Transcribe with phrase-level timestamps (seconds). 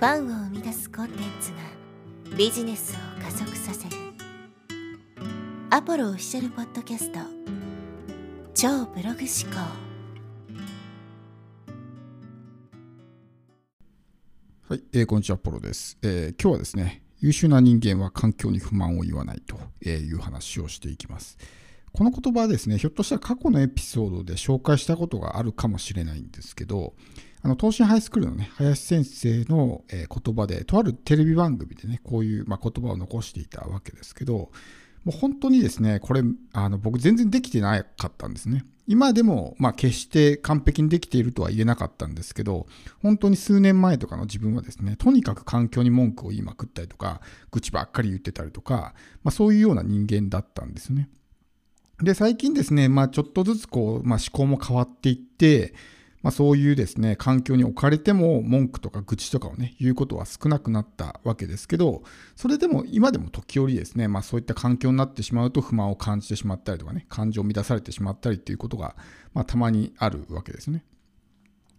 [0.00, 1.58] ファンを生み出すコンテンツが
[2.34, 3.96] ビジネスを加速させる。
[5.68, 7.18] アポロオフィシャルポッドキャスト。
[8.54, 9.60] 超ブログ思考。
[14.70, 21.36] はい、えー、こんにちは、ポロです、えー、今日はですね、優秀な人間は環境に不満を言わないという話をしていきます。
[21.92, 26.94] この言葉はですね、ひょっとしたら過去のエピソードで紹介したことがあるかもしれないんですけど、
[27.42, 34.50] あの、東進ハイスクールのね、林先生の、言葉で、とあるテレビ番組でね、こういう、まあ、言葉を残していたわけですけど、
[35.04, 38.64] もう本当にですね、これ、あの、僕全然できてなかったんですね。
[38.86, 42.66] 今でも、まあ、決して完璧にできているとは言えなかったんですけど、
[43.00, 47.20] 本当に数年前とかの自分はですね、とにかく環境に文句を言いまくったりとか、
[47.50, 51.08] 愚痴ばっかり言ってたりとか、まあ、そういうような人間だったんですね。
[52.02, 55.74] で、最近ですね、まあ、ちょっとずつこう、まあ、思考も変わっていって、
[56.22, 62.02] まあ、そういうですね、環境に置かれても文句とか愚痴とかをね、言うことは少なくなったわけですけど、
[62.36, 68.96] それでも今でも時折ですね、まあそういった環境になってしまうと不満を感じてしまったりとかね、感情を乱されてしまったりっていうことが、
[69.32, 70.84] まあたまにあるわけですね。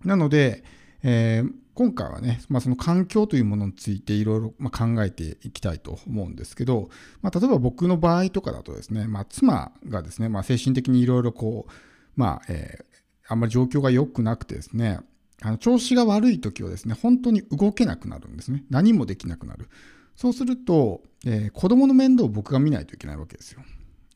[0.03, 0.63] なので、
[1.03, 6.89] えー、今回はね、まあ、その環境というものについていろいろ考えていきたいと思うんですけど、
[7.21, 11.71] まあ、例えば僕の場合とかだとですね、まあ、妻がですね、まあ、精神的にいろいろこう、
[12.15, 12.85] まあえー、
[13.27, 14.99] あんまり状況が良くなくてですね、
[15.41, 18.63] あの調子が悪い時はですね、本当に動けなくなるんですね。
[18.69, 19.69] 何もできなくなる。
[20.15, 23.61] そうすると、えー、子供の面倒を僕が見ないといけないわけですよ。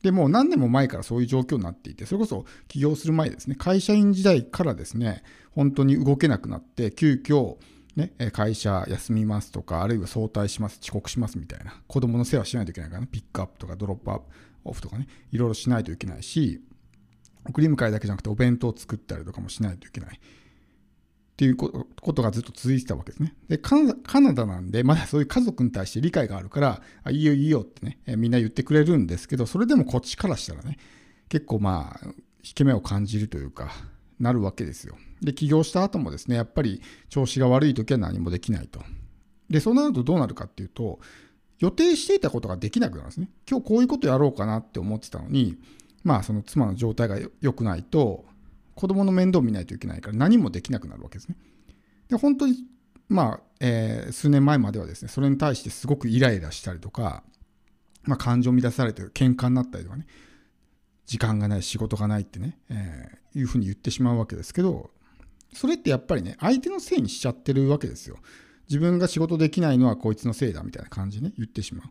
[0.02, 5.22] でも何年も前からそういう状況になっていて、それこそ起業する前ですね、会社員時代からですね、
[5.52, 7.56] 本当に動けなくなって、急遽、
[7.96, 14.24] ね、会社休みますとか、あるいは早退します、遅刻しますみたいな、子供の世話しないといけないからね、ピックアップとかドロップアップ
[14.64, 16.60] オフとかね、いろいろしないといけないし、
[17.48, 20.20] 送り迎えだけじゃなくてお弁当を作ったりとかもしないといけない。
[21.36, 21.76] っていうこ
[22.14, 23.34] とがずっと続いてたわけですね。
[23.46, 30.78] で、カナダなんで、まだそういう家族に対して理解があるから、あいいよいいよってね、みんな言ってくれるんですけど、それでもこっちからしたらね、
[31.28, 32.06] 結構まあ、
[32.42, 33.70] 引け目を感じるというか、
[34.18, 34.96] なるわけですよ。
[35.20, 36.80] で、起業した後もですね、やっぱり
[37.10, 38.80] 調子が悪い時は何もできないと。
[39.50, 41.00] で、そうなるとどうなるかっていうと、
[41.58, 43.28] 予定していたことができなくなるんですね。
[43.46, 45.58] 今日こういうことやろうかなって思ってたのに、
[46.02, 48.24] まあその妻の状態が良くないと
[48.76, 51.36] 子供の面倒見ないといけないから何もできなくなるわけですね。
[52.08, 52.64] で本当に
[53.08, 57.24] まあ、えー、数年前まではですねそれに対してすごくイライラしたりとか、
[58.04, 60.06] まあ、感情を乱されて喧嘩になったりとかね
[61.06, 64.90] 時間がない仕事がないってね、えー、いうふうに言ってしまうわけですけど
[65.54, 68.18] それってやっぱりね相手のせいにしちゃってるわけですよ。
[68.68, 71.88] 自分が仕事できないのはこいつのせいだみたいな感じでね言ってしまう。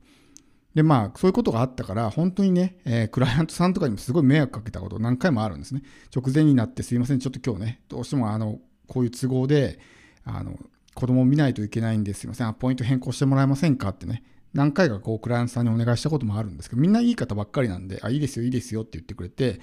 [0.75, 5.81] で、まあ、そういうことがあったから、本当にね、えー、クライアントさんとかにもすごい迷惑かけたこと何回もあるんですね。
[6.13, 9.80] 直前になってすいません、ちょっと今日ね、どうしてもあの、こういう都合で、
[10.25, 10.59] あの、
[10.94, 19.62] 子供を見ないといけないんですいません、アポイント変更してもらえませんかってね、何回かこう、クライアントさんにお願いしたこともあるんですけど、みんないい方ばっかりなんで、あ、いいですよ、いいですよって言ってくれて、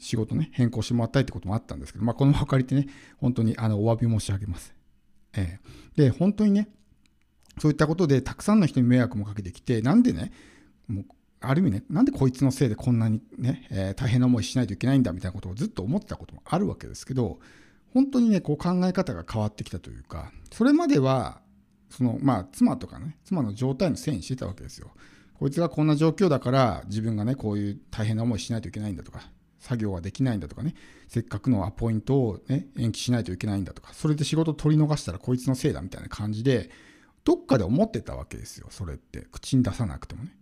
[0.00, 4.74] 仕事ね、変更してもらったりってこともあったんですけど、まあ、この場を借りてね、本当にあのお詫び申し上げます。
[5.34, 6.68] えー、で、本当にね、
[7.60, 10.32] そういったことでたくさんの人に迷惑もかけてきて、なんでね、
[10.88, 11.04] もう
[11.40, 17.38] ある意味ね、なんでこいつのせいでこんなにね、えー、大変な思いしないといけないんだみたいなことをずっと思ってたこともあるわけですけど、
[17.94, 21.40] 本当にね、こう考え方が変わってきたというか、それまでは、
[21.90, 24.90] その、まあ、妻とかね、妻の状態のせいにしてたわけですよ。
[25.34, 30.74] こいつがこんな状況だから、自分がね、こういう大変な思いしないといけないんだとか、作業ができないんだとかね、
[31.06, 36.70] せっかくのアポイントをね、延期しないといけないんだとか、それで仕事取り逃したらこいつのせいだみたいな感じで、
[37.28, 39.26] どっかで思ってたわけですよ、それって。
[39.30, 40.34] 口に出さなくてもね。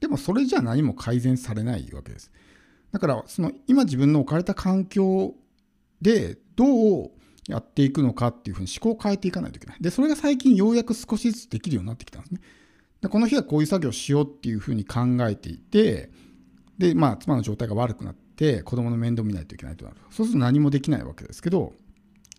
[0.00, 2.32] でもそれじゃ何も改善されないわけです。
[2.90, 5.36] だからその今自分の置かれた環境
[6.00, 7.10] でどう
[7.46, 9.76] やっていくのかっていうふうに思考を変えていかないといけない。
[9.80, 12.40] で、それが最近ようやく少しずつできるようになってきたんですね。
[13.00, 16.10] でこの日はこういう作業をしようっていうふうに考えていて、
[16.78, 19.98] で、まあ、妻の状態が悪くなって、子供の面倒見ないといけないとなる。
[20.10, 21.74] そうすると何もできないわけですけど、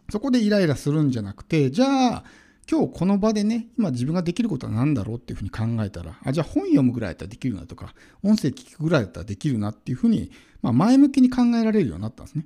[0.10, 2.24] そこでイライラするんじゃなくて、じゃあ、
[2.70, 7.94] 今日この場でね、今自分ができることは何だろうっていうふうに考えたら、あ、じゃあ本読むぐらいだったらできるなとか、
[8.24, 12.46] 音声聞くぐらいだったらできるなっていうふうに、まあ、前向きに考えられるようになったんですね。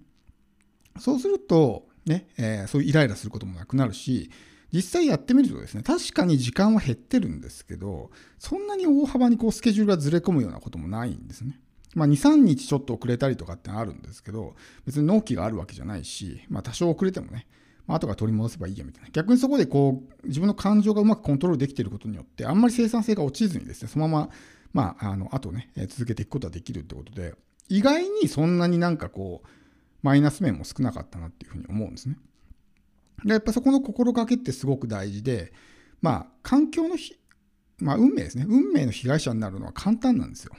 [0.99, 4.31] そうすると、ね、えー、そういうイライラすることもなくなるし、
[4.73, 8.09] 実際やってみるとですね、確かに時間は減ってるんですけど、
[8.39, 11.59] そんなに大幅にこうスケジュールがずれ込むようなこともないんですね。
[11.95, 14.55] まあ、2、3日ちょっと遅れたりとかってあるんですけど、
[14.85, 17.47] 別に納期があるわけじゃないし、まあ、多少遅れてもね、
[17.87, 19.09] まあ、後から取り戻せばいいやみたいな。
[19.09, 24.29] 逆にそこでこう、自分の感情がうまくコントロールできていることによって、あんまり生産性が落ちずにですね、そのまま、
[24.73, 27.33] まあ、あの、後ね、続けていくことができるってことで、
[27.69, 29.47] 意外にそんなになんかこう、
[30.03, 32.17] マイナス面も少なかったなっていうふうに思うんですね。
[33.23, 35.53] で、やっぱそこの心がけってすごく大事で、
[36.01, 37.17] まあ、環境のひ、
[37.79, 38.45] まあ、運命ですね。
[38.47, 40.53] 運命の被害者になるのは簡単なんですよ。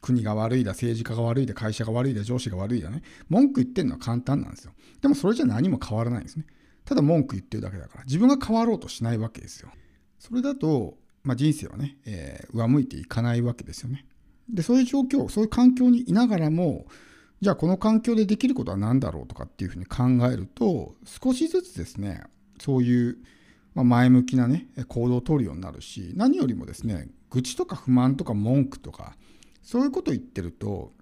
[0.00, 3.02] 国が悪いだ、政治家が悪いだ、会社が悪いだ、上司が悪いだね。
[3.28, 4.72] 文句言ってるのは簡単なんですよ。
[5.00, 6.44] でもそれじゃ何も変わらないんですね。
[6.84, 9.70] ただ文句言ってるだけだから、自分が変わろうとしないわけですよ。
[10.18, 14.06] それだと、まあ、人生はね、えー、上向いていかないわけですよね。
[14.48, 16.86] で、そういう状況、そういう環境にいながらも、
[17.40, 22.22] じゃあこの環境でできることは何だろうとかっていうふうに考えると、少しずつですね、
[22.60, 23.18] そういう
[23.74, 29.16] 前向きなね、行動をとるようになるし、何よりもですね、愚痴とか不満とか文句とか、
[29.62, 30.92] そういうことを言ってると、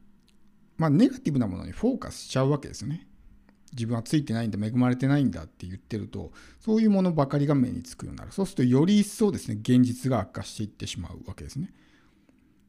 [0.79, 3.07] まあ、ネガティブなものにフォーカスしちゃうわけですよね。
[3.73, 8.33] 自分はついてないんだ、恵まれてないんだって言ってると、そういうものばかりが目につくようになる。
[8.33, 11.73] そうすると、より一層ですね、現実が悪化していってしまうわけですね。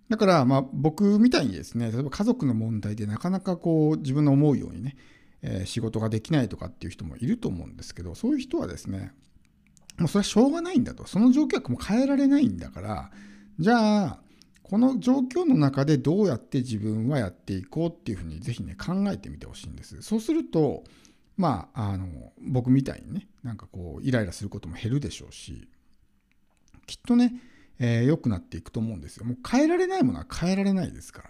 [0.10, 4.96] だから、まあ、僕みたいにですね、例えば家族の問題でなかなかこう、自分の思うようにね、
[5.42, 9.12] えー、仕事ができないとかっていう人もいると思うんですけど、そういう人はですね、
[9.98, 11.06] もうそれはしょうがないんだと。
[11.06, 13.12] その状況はもう変えられないんだから、
[13.60, 14.23] じゃあ、
[14.74, 20.02] この状況の中でどうやって自分はやっていこうっていうふうにぜひね考えてみてほしいんです。
[20.02, 20.84] そうすると
[21.38, 22.08] まああの
[22.42, 25.68] 僕みたいにねなんかこうイライラすることも減るでしょうし
[26.88, 27.36] きっとね
[27.78, 29.26] 良、えー、くなっていくと思うんですよ。
[29.28, 31.30] もう変えられないものは変えられないですから。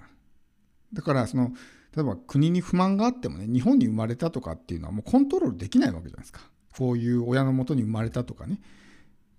[0.93, 1.51] だからその
[1.93, 6.39] 例えば国に不満があってもね日本に生まれたとかっていうのはもうコントロールできないわけじゃないですか。
[6.77, 8.61] こういう親のもとに生まれたとかね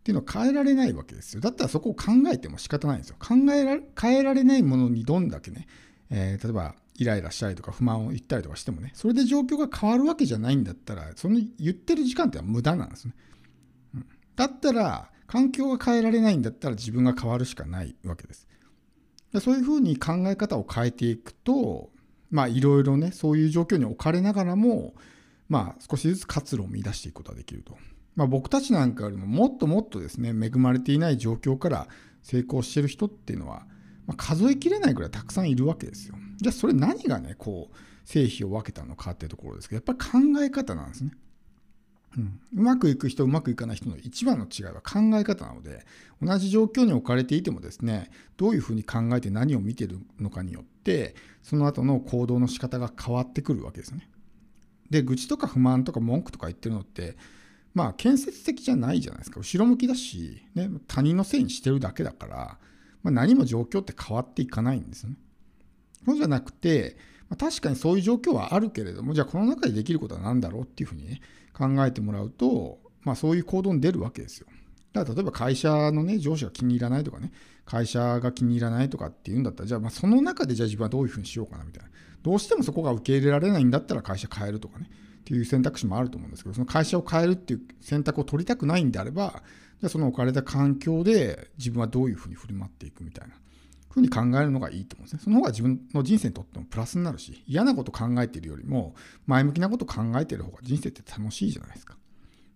[0.05, 1.41] っていうのは変えられないわけですよ。
[1.41, 3.17] だったらそこを考えても仕方ないんですよ。
[3.19, 5.67] 考えら変えられないものにどんだけね、
[6.11, 13.15] えー、例えばイライラしたりとか不満を言ったりとかしてもね、それで状況が変わるわけじゃないんだったら、その言ってる時間っては無駄なんですね。
[13.95, 14.07] うん、
[14.37, 18.47] だったら、環境が変えられないんだったら自分が変わるしかないわけです。
[19.33, 21.91] でそういうふうに考え方を変えていくと、
[22.31, 24.95] まあいろいろね、そういう状況に置かれながらも、
[25.49, 27.79] まあ少しずつ活路を見出していくことができると。
[28.17, 31.89] まあ、僕たちなんかよりももっともっとですね恵まれていない状況から
[32.23, 33.67] 成功してる人っていうのは、
[34.07, 36.17] まあ、数えきれないぐらいたくさんいるわけですよ。
[36.37, 41.11] じゃあそれ何がねこう成否を分けたのかっていうところですけどやっぱり考え方なんですね。
[42.17, 45.85] うん、うまくいく人うまくいかない人の一番の違いは考え方なので
[46.23, 54.09] 同じ状況に置かれていてもですねどういうふうに考えて何を見てるのかによってその後の行動の仕方が変わってくるわけですね。
[54.91, 57.17] で愚痴とか不満とか文句とか言ってるのって
[57.75, 62.59] まあ建設的じゃないじゃないですか後ろ向きだし、ね、他人のせいにしてるだけだから、
[63.03, 65.17] まあ、何も状況って変わっていかないんですよね。
[66.07, 66.97] そうじゃなくて、
[67.29, 71.21] まあ、確かにそういう状況はあるけれどもじゃあこの中でできることは何だろうっていうふうにね
[71.53, 74.47] 考えてもらうと、まあ、そういう行動に出るわけですよ。
[74.93, 77.33] だから例えば会社のね上司が気に入らないとかね
[77.65, 81.91] 会社が気に入らないとかっていうんだったらじゃあまあその中でじゃあ自分はどういうふうにしようかなみたいな
[82.23, 84.89] どうしてもそこが受け入れられないんだったら会社変えるとかね
[85.25, 89.43] っていう選択肢もあると思うんですけど、その会社を変えるっていう選択を取りたくないんであれば、
[89.81, 93.35] じゃあその置かれた環境で自分はどういうふうに振る舞っていくみたいな
[93.91, 95.21] ふうに考えるのがいいと思うんですね。
[95.25, 98.95] その方が自分の人生にとってもプラスになるし、嫌なこと考えているよりも、
[99.27, 101.97] 前向きなこと考えている方が人生って楽しいじゃないですか。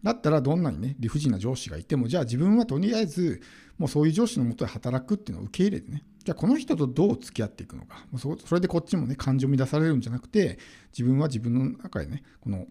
[0.03, 3.41] だったらどんなにね、理不尽な上司がいても、じゃあ自分はとりあえず、
[3.79, 10.59] もうそういう上司のもとで働くっていうのを受け入れてね、じゃあこの人とどう付き合っていくのか、それでこっちもね、感情を乱されるんじゃなくて、
[10.93, 12.67] 自分は自分の中でね、この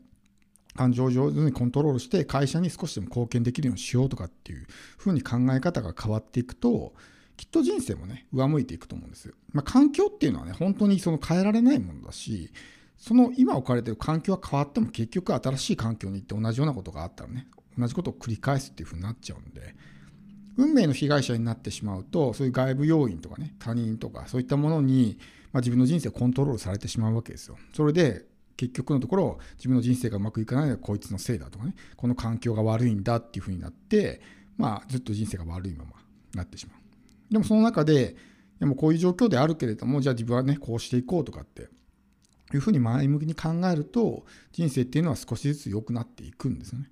[0.77, 6.93] 感情を上手にコントロールして会社に少しでも貢献できるようにしようとかっていう風に考え方が変わっていくと
[7.35, 9.33] きっと人生もね上向いていくと思うんですよ。
[9.51, 12.51] まあ、環境っていうのはね本当にその変えられないものだし
[12.97, 19.75] その今置かれてる環境は変わっても結局新しい環境に行って同じようなことがあったらね同じことを繰り返すっていう風になっちゃうんで
[20.57, 25.19] 運命の被害者になってしまうとそういう外部要因とかね他人とかそういったものに、
[25.53, 27.57] まあ、自分の人生をコントロールされてしまうわけですよ。
[27.73, 28.25] それで
[28.57, 34.19] 結局のところ自分の人生がうまくいかないのはこいつのせいだとかねこの環境が悪いんだっていうふうになって
[34.57, 35.91] まあずっと人生が悪いまま
[36.33, 38.15] なってしまうでもその中で
[38.59, 41.69] でもこういう状況であるけれどもじゃあ自分はねこうしていこうとかって
[42.55, 46.89] いうふうに前向きに考えると人生っていうのは少しずつ良くなっていくんですよね。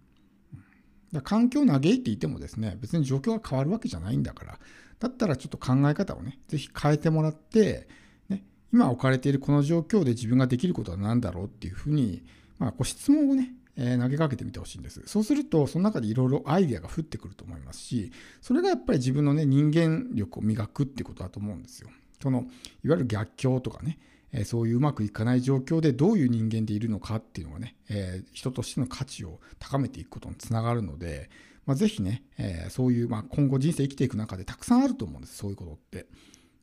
[1.12, 4.60] だ環境を嘆いていてもですね別に状況が変わるわけじゃないんだから
[5.00, 7.88] だったらちょっと考え方をね是非変えてもらって
[8.28, 8.44] ね
[8.74, 12.24] 今置かれているこの状況で自分ができることは何だろうっていうふうに、
[12.58, 15.02] まあ、こう質問をね、え、投げかけてみてほしいんです。
[15.06, 21.90] そうすると、その中でいろいろアイデアが降ってくると思いますし、それがやっぱり自分のね、人間力を磨くってことだと思うんですよ。
[22.22, 22.46] その、
[22.84, 24.00] いわゆる逆境とかね、
[24.32, 31.30] え、そういううまくいかない状況でどういう人間でいるのかっていうのがね、え、人としての価値を高めていくことにつながるので、
[31.66, 36.08] まあ、ぜひね、えそういう、まあ、今後人生生きていく中でたくさんあると思うんです、そういうことって。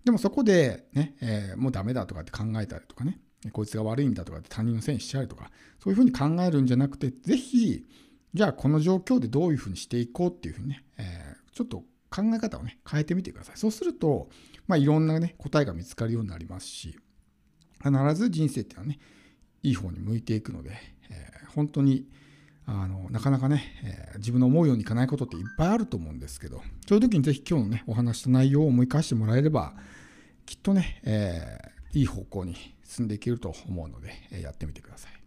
[0.05, 3.21] でもそこでね、え、もうダメだとかって考えたりとかね、
[3.53, 5.51] こいつが悪いんだとかって他人のせいにしちゃうとか、
[5.83, 7.87] そういうふうに考えるんじゃなくて、ぜひ、
[8.35, 13.57] じゃあこの状況でどういうふうにしていこうっていうふうにね、え、ちょっと考え方をね、変えてみてください。
[13.57, 14.29] そうすると、
[14.69, 16.99] まあ、いろんなね、答えが見つかるようになりますし、
[17.83, 18.99] 必ず人生っていうのはね、
[19.63, 20.71] いい方に向いていくので、
[21.11, 22.07] えー、本当に
[22.67, 29.75] あのなかなかね、えー、自分の思うようにいかないことっていっぱいあると思うんですけど、そういう時にぜひ今日のね、お話した内容を思い返してもらえれば、
[30.47, 35.22] きっとね、えー、いい方向に進んでいけると思うので、えやってみてください。